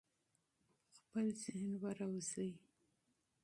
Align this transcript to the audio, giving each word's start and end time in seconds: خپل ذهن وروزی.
خپل 0.95 1.25
ذهن 1.43 1.69
وروزی. 1.83 2.51